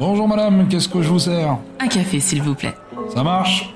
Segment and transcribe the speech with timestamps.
[0.00, 2.74] Bonjour madame, qu'est-ce que je vous sers Un café, s'il vous plaît.
[3.12, 3.74] Ça marche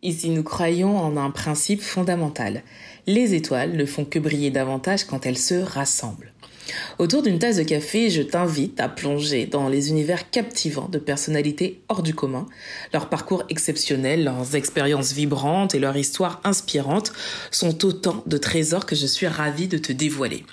[0.00, 2.62] Ici, nous croyons en un principe fondamental.
[3.08, 6.32] Les étoiles ne font que briller davantage quand elles se rassemblent.
[6.98, 11.80] Autour d'une tasse de café, je t'invite à plonger dans les univers captivants de personnalités
[11.88, 12.46] hors du commun.
[12.92, 17.12] Leur parcours exceptionnel, leurs expériences vibrantes et leur histoire inspirante
[17.50, 20.44] sont autant de trésors que je suis ravie de te dévoiler.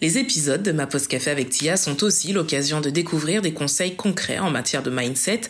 [0.00, 3.96] Les épisodes de ma pause café avec Tia sont aussi l'occasion de découvrir des conseils
[3.96, 5.42] concrets en matière de mindset,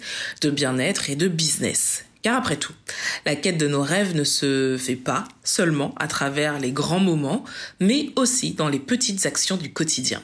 [0.42, 2.05] de bien-être et de business.
[2.26, 2.72] Car après tout,
[3.24, 7.44] la quête de nos rêves ne se fait pas seulement à travers les grands moments,
[7.78, 10.20] mais aussi dans les petites actions du quotidien.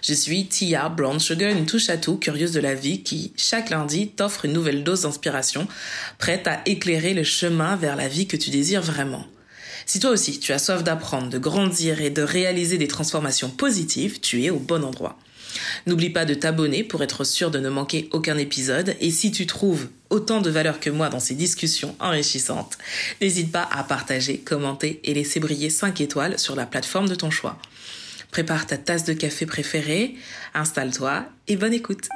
[0.00, 3.68] Je suis Tia Brown Sugar, une touche à tout curieuse de la vie qui, chaque
[3.68, 5.68] lundi, t'offre une nouvelle dose d'inspiration,
[6.16, 9.26] prête à éclairer le chemin vers la vie que tu désires vraiment.
[9.84, 14.20] Si toi aussi tu as soif d'apprendre, de grandir et de réaliser des transformations positives,
[14.20, 15.18] tu es au bon endroit.
[15.86, 19.46] N'oublie pas de t'abonner pour être sûr de ne manquer aucun épisode et si tu
[19.46, 22.78] trouves autant de valeur que moi dans ces discussions enrichissantes,
[23.20, 27.30] n'hésite pas à partager, commenter et laisser briller 5 étoiles sur la plateforme de ton
[27.30, 27.58] choix.
[28.30, 30.14] Prépare ta tasse de café préférée,
[30.54, 32.08] installe-toi et bonne écoute.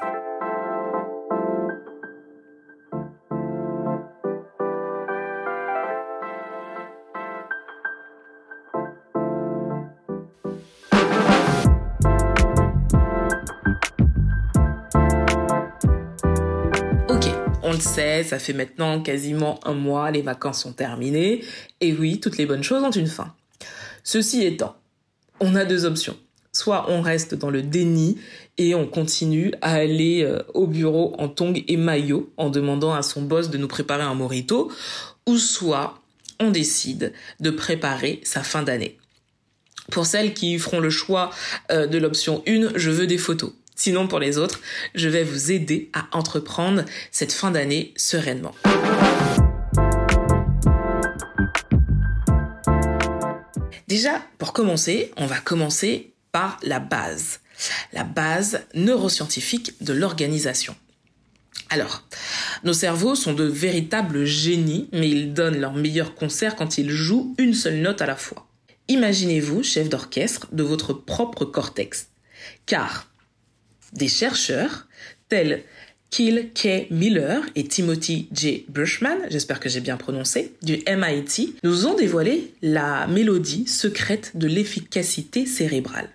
[17.80, 21.42] Le sait, ça fait maintenant quasiment un mois, les vacances sont terminées,
[21.80, 23.34] et oui, toutes les bonnes choses ont une fin.
[24.04, 24.76] Ceci étant,
[25.40, 26.16] on a deux options.
[26.52, 28.18] Soit on reste dans le déni
[28.58, 33.02] et on continue à aller euh, au bureau en tongs et maillot en demandant à
[33.02, 34.70] son boss de nous préparer un morito,
[35.26, 36.02] ou soit
[36.40, 38.98] on décide de préparer sa fin d'année.
[39.90, 41.30] Pour celles qui feront le choix
[41.70, 43.52] euh, de l'option 1, je veux des photos.
[43.82, 44.60] Sinon, pour les autres,
[44.94, 48.54] je vais vous aider à entreprendre cette fin d'année sereinement.
[53.88, 57.40] Déjà, pour commencer, on va commencer par la base.
[57.94, 60.76] La base neuroscientifique de l'organisation.
[61.70, 62.06] Alors,
[62.64, 67.34] nos cerveaux sont de véritables génies, mais ils donnent leur meilleur concert quand ils jouent
[67.38, 68.46] une seule note à la fois.
[68.88, 72.08] Imaginez-vous chef d'orchestre de votre propre cortex.
[72.66, 73.09] Car
[73.92, 74.86] des chercheurs
[75.28, 75.64] tels
[76.10, 76.90] Kill K.
[76.90, 78.66] Miller et Timothy J.
[78.68, 84.48] Brushman, j'espère que j'ai bien prononcé, du MIT, nous ont dévoilé la mélodie secrète de
[84.48, 86.08] l'efficacité cérébrale.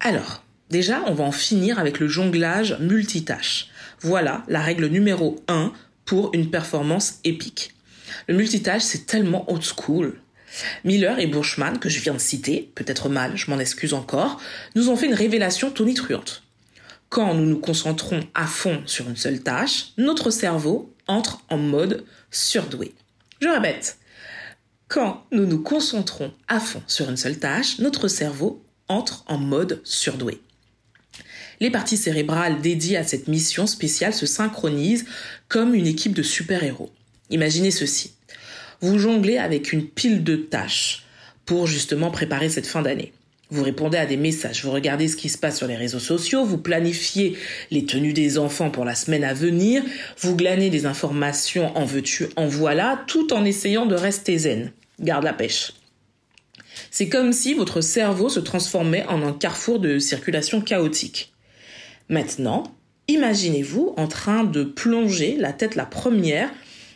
[0.00, 3.68] Alors, déjà, on va en finir avec le jonglage multitâche.
[4.00, 5.72] Voilà la règle numéro 1
[6.04, 7.74] pour une performance épique.
[8.26, 10.20] Le multitâche, c'est tellement old school.
[10.84, 14.40] Miller et Bushman, que je viens de citer, peut-être mal, je m'en excuse encore,
[14.74, 16.42] nous ont fait une révélation tonitruante.
[17.08, 22.04] Quand nous nous concentrons à fond sur une seule tâche, notre cerveau entre en mode
[22.30, 22.94] surdoué.
[23.40, 23.98] Je répète,
[24.88, 29.80] quand nous nous concentrons à fond sur une seule tâche, notre cerveau entre en mode
[29.84, 30.42] surdoué.
[31.60, 35.06] Les parties cérébrales dédiées à cette mission spéciale se synchronisent
[35.48, 36.92] comme une équipe de super-héros.
[37.30, 38.14] Imaginez ceci.
[38.80, 41.04] Vous jonglez avec une pile de tâches
[41.46, 43.12] pour justement préparer cette fin d'année.
[43.50, 46.44] Vous répondez à des messages, vous regardez ce qui se passe sur les réseaux sociaux,
[46.44, 47.34] vous planifiez
[47.70, 49.82] les tenues des enfants pour la semaine à venir,
[50.18, 54.70] vous glanez des informations en veux-tu, en voilà, tout en essayant de rester zen.
[55.00, 55.72] Garde la pêche.
[56.90, 61.32] C'est comme si votre cerveau se transformait en un carrefour de circulation chaotique.
[62.10, 62.64] Maintenant,
[63.08, 66.50] imaginez-vous en train de plonger la tête la première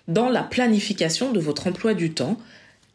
[0.06, 2.36] dans la planification de votre emploi du temps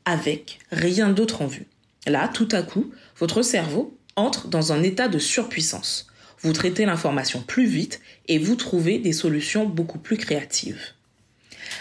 [0.06, 1.66] avec rien d'autre en vue.
[2.08, 6.08] Là, tout à coup, votre cerveau entre dans un état de surpuissance.
[6.42, 10.80] Vous traitez l'information plus vite et vous trouvez des solutions beaucoup plus créatives.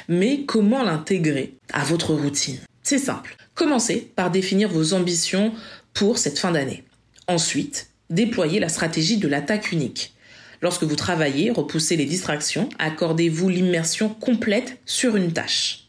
[0.09, 2.59] Mais comment l'intégrer à votre routine?
[2.83, 3.37] C'est simple.
[3.55, 5.53] Commencez par définir vos ambitions
[5.95, 6.85] pour cette fin d'année.
[7.29, 10.15] Ensuite, déployez la stratégie de l'attaque unique.
[10.63, 15.86] Lorsque vous travaillez, repoussez les distractions, accordez-vous l'immersion complète sur une tâche.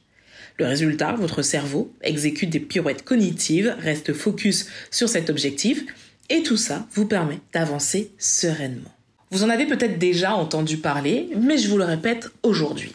[0.57, 5.85] Le résultat, votre cerveau exécute des pirouettes cognitives, reste focus sur cet objectif,
[6.29, 8.91] et tout ça vous permet d'avancer sereinement.
[9.29, 12.93] Vous en avez peut-être déjà entendu parler, mais je vous le répète aujourd'hui.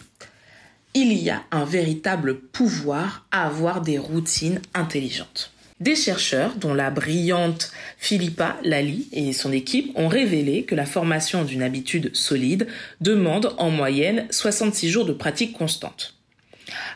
[0.94, 5.52] Il y a un véritable pouvoir à avoir des routines intelligentes.
[5.78, 11.44] Des chercheurs, dont la brillante Philippa Lally et son équipe, ont révélé que la formation
[11.44, 12.66] d'une habitude solide
[13.00, 16.14] demande en moyenne 66 jours de pratique constante.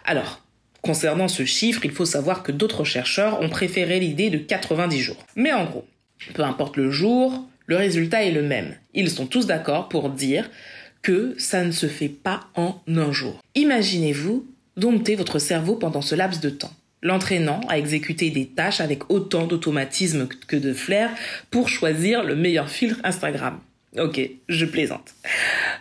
[0.05, 0.46] Alors,
[0.87, 5.27] Concernant ce chiffre, il faut savoir que d'autres chercheurs ont préféré l'idée de 90 jours.
[5.35, 5.85] Mais en gros,
[6.33, 8.77] peu importe le jour, le résultat est le même.
[8.95, 10.49] Ils sont tous d'accord pour dire
[11.03, 13.43] que ça ne se fait pas en un jour.
[13.57, 14.47] Imaginez-vous
[14.77, 16.73] dompter votre cerveau pendant ce laps de temps,
[17.03, 21.11] l'entraînant à exécuter des tâches avec autant d'automatisme que de flair
[21.51, 23.59] pour choisir le meilleur filtre Instagram.
[23.99, 25.15] Ok, je plaisante.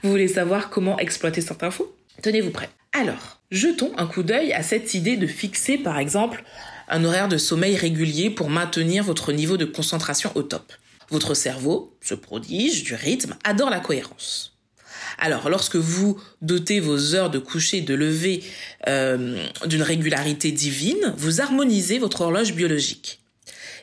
[0.02, 1.96] Vous voulez savoir comment exploiter cette info?
[2.24, 2.69] Tenez-vous prêt.
[2.97, 6.45] Alors, jetons un coup d'œil à cette idée de fixer par exemple
[6.88, 10.71] un horaire de sommeil régulier pour maintenir votre niveau de concentration au top.
[11.09, 14.57] Votre cerveau, ce prodige du rythme, adore la cohérence.
[15.19, 18.44] Alors, lorsque vous dotez vos heures de coucher et de lever
[18.88, 23.19] euh, d'une régularité divine, vous harmonisez votre horloge biologique.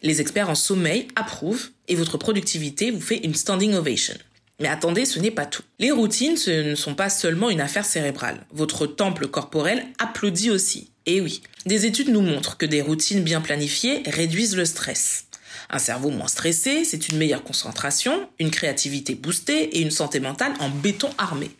[0.02, 4.14] Les experts en sommeil approuvent et votre productivité vous fait une standing ovation.
[4.60, 5.62] Mais attendez, ce n'est pas tout.
[5.78, 8.46] Les routines, ce ne sont pas seulement une affaire cérébrale.
[8.52, 10.90] Votre temple corporel applaudit aussi.
[11.06, 15.24] Et oui, des études nous montrent que des routines bien planifiées réduisent le stress.
[15.70, 20.52] Un cerveau moins stressé, c'est une meilleure concentration, une créativité boostée et une santé mentale
[20.60, 21.50] en béton armé.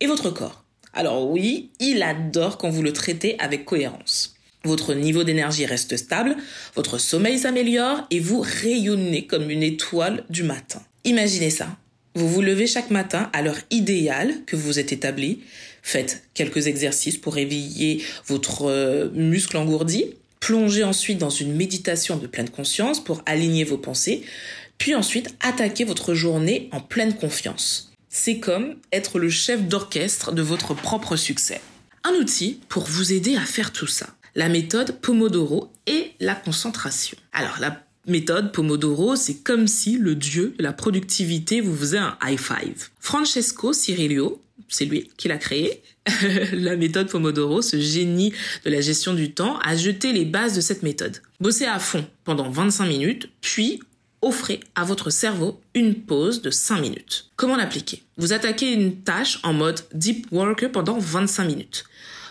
[0.00, 0.64] Et votre corps?
[0.94, 4.34] Alors oui, il adore quand vous le traitez avec cohérence.
[4.64, 6.36] Votre niveau d'énergie reste stable,
[6.74, 10.82] votre sommeil s'améliore et vous rayonnez comme une étoile du matin.
[11.04, 11.68] Imaginez ça.
[12.14, 15.40] Vous vous levez chaque matin à l'heure idéale que vous êtes établi,
[15.82, 22.26] faites quelques exercices pour réveiller votre euh, muscle engourdi, Plongez ensuite dans une méditation de
[22.26, 24.24] pleine conscience pour aligner vos pensées,
[24.76, 27.92] puis ensuite attaquez votre journée en pleine confiance.
[28.08, 31.60] C'est comme être le chef d'orchestre de votre propre succès.
[32.02, 34.08] Un outil pour vous aider à faire tout ça.
[34.34, 37.16] La méthode Pomodoro et la concentration.
[37.32, 42.16] Alors la méthode Pomodoro, c'est comme si le dieu de la productivité vous faisait un
[42.22, 42.88] high five.
[43.00, 45.82] Francesco Cirillo, c'est lui qui l'a créé,
[46.52, 48.32] la méthode Pomodoro, ce génie
[48.64, 51.18] de la gestion du temps, a jeté les bases de cette méthode.
[51.40, 53.80] Bossez à fond pendant 25 minutes, puis
[54.20, 57.30] offrez à votre cerveau une pause de 5 minutes.
[57.36, 58.02] Comment l'appliquer?
[58.16, 61.84] Vous attaquez une tâche en mode deep work pendant 25 minutes.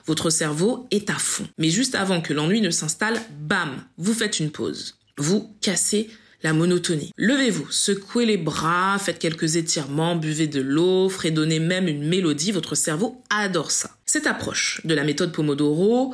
[0.07, 1.47] Votre cerveau est à fond.
[1.57, 4.95] Mais juste avant que l'ennui ne s'installe, bam, vous faites une pause.
[5.17, 6.09] Vous cassez
[6.43, 7.11] la monotonie.
[7.17, 12.75] Levez-vous, secouez les bras, faites quelques étirements, buvez de l'eau, fredonnez même une mélodie, votre
[12.75, 13.91] cerveau adore ça.
[14.05, 16.13] Cette approche de la méthode Pomodoro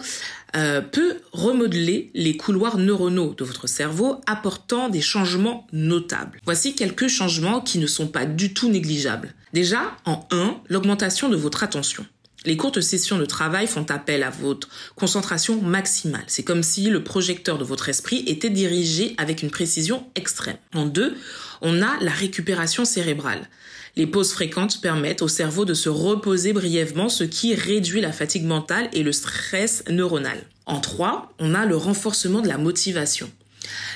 [0.55, 6.39] euh, peut remodeler les couloirs neuronaux de votre cerveau, apportant des changements notables.
[6.45, 9.33] Voici quelques changements qui ne sont pas du tout négligeables.
[9.53, 12.05] Déjà, en 1, l'augmentation de votre attention.
[12.47, 16.23] Les courtes sessions de travail font appel à votre concentration maximale.
[16.27, 20.55] C'est comme si le projecteur de votre esprit était dirigé avec une précision extrême.
[20.73, 21.13] En deux,
[21.61, 23.49] on a la récupération cérébrale.
[23.97, 28.45] Les pauses fréquentes permettent au cerveau de se reposer brièvement, ce qui réduit la fatigue
[28.45, 30.41] mentale et le stress neuronal.
[30.65, 33.29] En trois, on a le renforcement de la motivation.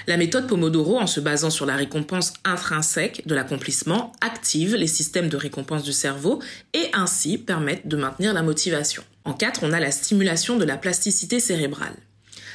[0.07, 5.29] La méthode Pomodoro, en se basant sur la récompense intrinsèque de l'accomplissement, active les systèmes
[5.29, 6.41] de récompense du cerveau
[6.73, 9.03] et ainsi permettent de maintenir la motivation.
[9.25, 11.95] En 4, on a la stimulation de la plasticité cérébrale.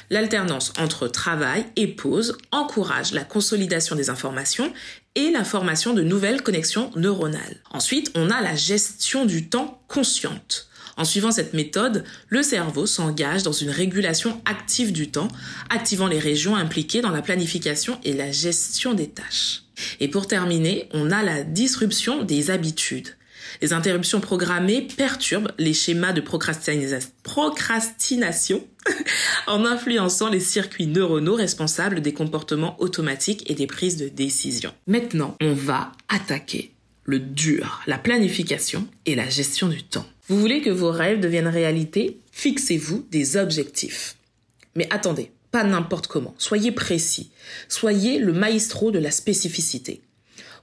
[0.09, 4.71] L'alternance entre travail et pause encourage la consolidation des informations
[5.15, 7.57] et la formation de nouvelles connexions neuronales.
[7.71, 10.69] Ensuite, on a la gestion du temps consciente.
[10.97, 15.27] En suivant cette méthode, le cerveau s'engage dans une régulation active du temps,
[15.69, 19.63] activant les régions impliquées dans la planification et la gestion des tâches.
[19.99, 23.09] Et pour terminer, on a la disruption des habitudes.
[23.61, 26.21] Les interruptions programmées perturbent les schémas de
[27.23, 28.67] procrastination
[29.47, 34.73] en influençant les circuits neuronaux responsables des comportements automatiques et des prises de décision.
[34.87, 36.71] Maintenant, on va attaquer
[37.03, 40.05] le dur, la planification et la gestion du temps.
[40.27, 42.19] Vous voulez que vos rêves deviennent réalité?
[42.33, 44.17] Fixez-vous des objectifs.
[44.75, 46.35] Mais attendez, pas n'importe comment.
[46.37, 47.31] Soyez précis.
[47.69, 50.01] Soyez le maestro de la spécificité.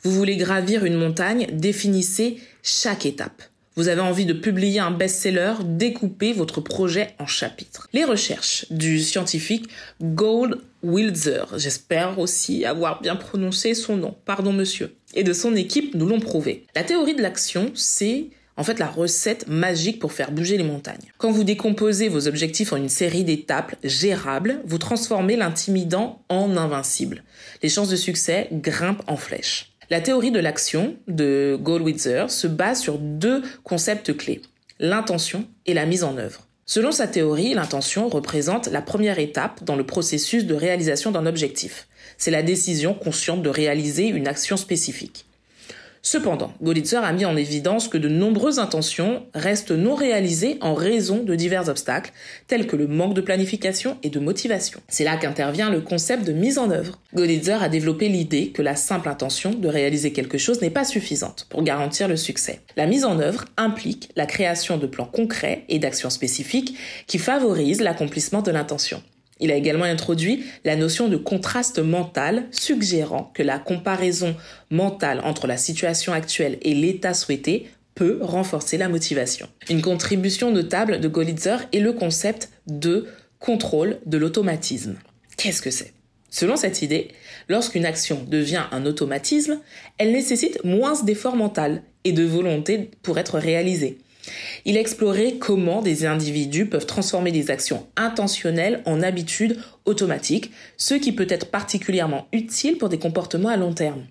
[0.02, 1.46] Vous voulez gravir une montagne?
[1.50, 3.42] Définissez chaque étape.
[3.74, 5.54] Vous avez envie de publier un best-seller?
[5.64, 7.88] Découpez votre projet en chapitres.
[7.94, 9.70] Les recherches du scientifique
[10.02, 15.94] Gold Wilder, j'espère aussi avoir bien prononcé son nom, pardon monsieur, et de son équipe
[15.94, 16.66] nous l'ont prouvé.
[16.76, 21.12] La théorie de l'action, c'est en fait la recette magique pour faire bouger les montagnes.
[21.18, 27.24] Quand vous décomposez vos objectifs en une série d'étapes gérables, vous transformez l'intimidant en invincible.
[27.62, 29.72] Les chances de succès grimpent en flèche.
[29.90, 34.40] La théorie de l'action de Goldwitzer se base sur deux concepts clés,
[34.78, 36.46] l'intention et la mise en œuvre.
[36.66, 41.88] Selon sa théorie, l'intention représente la première étape dans le processus de réalisation d'un objectif.
[42.16, 45.26] C'est la décision consciente de réaliser une action spécifique.
[46.06, 51.24] Cependant, Golitzer a mis en évidence que de nombreuses intentions restent non réalisées en raison
[51.24, 52.12] de divers obstacles,
[52.46, 54.80] tels que le manque de planification et de motivation.
[54.86, 57.00] C'est là qu'intervient le concept de mise en œuvre.
[57.14, 61.46] Golitzer a développé l'idée que la simple intention de réaliser quelque chose n'est pas suffisante
[61.48, 62.60] pour garantir le succès.
[62.76, 67.80] La mise en œuvre implique la création de plans concrets et d'actions spécifiques qui favorisent
[67.80, 69.02] l'accomplissement de l'intention.
[69.40, 74.36] Il a également introduit la notion de contraste mental, suggérant que la comparaison
[74.70, 79.48] mentale entre la situation actuelle et l'état souhaité peut renforcer la motivation.
[79.68, 83.06] Une contribution notable de Golitzer est le concept de
[83.38, 84.96] contrôle de l'automatisme.
[85.36, 85.92] Qu'est-ce que c'est?
[86.30, 87.08] Selon cette idée,
[87.48, 89.60] lorsqu'une action devient un automatisme,
[89.98, 93.98] elle nécessite moins d'efforts mental et de volonté pour être réalisée.
[94.64, 100.94] Il a exploré comment des individus peuvent transformer des actions intentionnelles en habitudes automatiques, ce
[100.94, 104.04] qui peut être particulièrement utile pour des comportements à long terme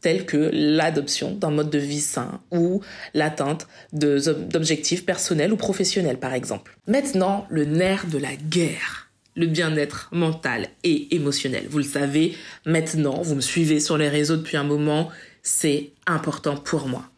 [0.00, 2.80] tels que l'adoption d'un mode de vie sain ou
[3.14, 6.76] l'atteinte d'objectifs personnels ou professionnels par exemple.
[6.88, 11.66] Maintenant, le nerf de la guerre le bien-être mental et émotionnel.
[11.70, 15.08] Vous le savez, maintenant, vous me suivez sur les réseaux depuis un moment,
[15.42, 17.11] c'est important pour moi.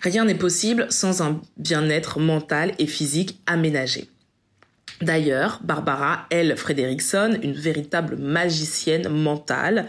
[0.00, 4.08] Rien n'est possible sans un bien-être mental et physique aménagé.
[5.00, 6.56] D'ailleurs, Barbara L.
[6.56, 9.86] Frederickson, une véritable magicienne mentale,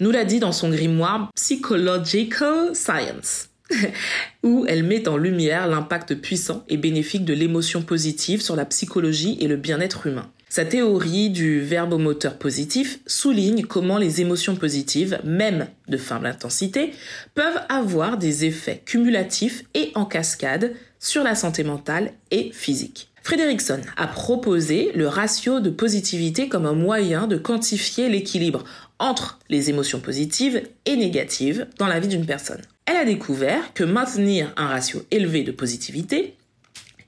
[0.00, 3.48] nous l'a dit dans son grimoire Psychological Science,
[4.44, 9.36] où elle met en lumière l'impact puissant et bénéfique de l'émotion positive sur la psychologie
[9.40, 10.30] et le bien-être humain.
[10.50, 16.92] Sa théorie du verbomoteur positif souligne comment les émotions positives, même de faible intensité,
[17.34, 23.10] peuvent avoir des effets cumulatifs et en cascade sur la santé mentale et physique.
[23.22, 28.64] Frederickson a proposé le ratio de positivité comme un moyen de quantifier l'équilibre
[28.98, 32.62] entre les émotions positives et négatives dans la vie d'une personne.
[32.86, 36.38] Elle a découvert que maintenir un ratio élevé de positivité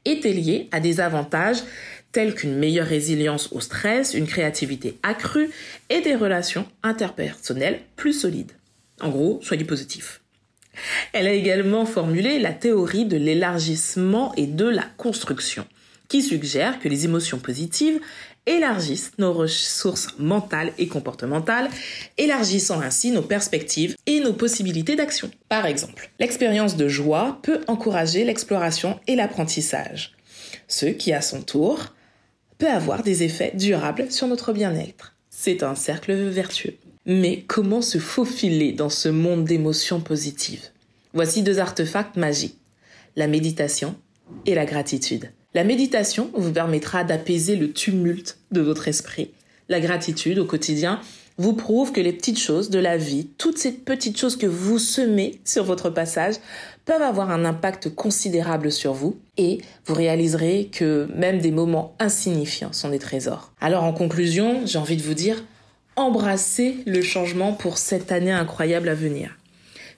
[0.04, 1.62] était lié à des avantages
[2.12, 5.50] tels qu'une meilleure résilience au stress, une créativité accrue
[5.88, 8.52] et des relations interpersonnelles plus solides.
[9.00, 10.20] En gros, soyez positif.
[11.12, 15.66] Elle a également formulé la théorie de l'élargissement et de la construction,
[16.08, 18.00] qui suggère que les émotions positives
[18.46, 21.68] élargissent nos ressources mentales et comportementales,
[22.18, 25.30] élargissant ainsi nos perspectives et nos possibilités d'action.
[25.48, 30.12] Par exemple, l'expérience de joie peut encourager l'exploration et l'apprentissage,
[30.68, 31.92] ce qui, à son tour,
[32.68, 35.14] avoir des effets durables sur notre bien-être.
[35.30, 36.76] C'est un cercle vertueux.
[37.06, 40.68] Mais comment se faufiler dans ce monde d'émotions positives?
[41.14, 42.58] Voici deux artefacts magiques,
[43.16, 43.96] la méditation
[44.46, 45.30] et la gratitude.
[45.54, 49.30] La méditation vous permettra d'apaiser le tumulte de votre esprit.
[49.68, 51.00] La gratitude au quotidien
[51.38, 54.78] vous prouve que les petites choses de la vie, toutes ces petites choses que vous
[54.78, 56.34] semez sur votre passage,
[56.84, 62.72] peuvent avoir un impact considérable sur vous et vous réaliserez que même des moments insignifiants
[62.72, 63.52] sont des trésors.
[63.60, 65.42] Alors en conclusion, j'ai envie de vous dire,
[65.96, 69.36] embrassez le changement pour cette année incroyable à venir.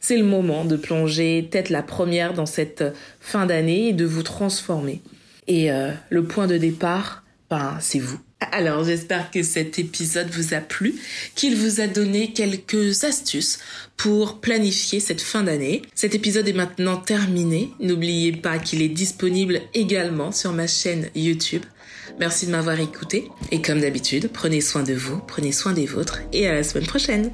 [0.01, 2.85] C'est le moment de plonger tête la première dans cette
[3.21, 5.01] fin d'année et de vous transformer.
[5.47, 8.19] Et euh, le point de départ, ben, c'est vous.
[8.51, 10.95] Alors j'espère que cet épisode vous a plu,
[11.35, 13.59] qu'il vous a donné quelques astuces
[13.97, 15.83] pour planifier cette fin d'année.
[15.95, 17.71] Cet épisode est maintenant terminé.
[17.81, 21.63] N'oubliez pas qu'il est disponible également sur ma chaîne YouTube.
[22.19, 26.21] Merci de m'avoir écouté et comme d'habitude, prenez soin de vous, prenez soin des vôtres
[26.33, 27.31] et à la semaine prochaine.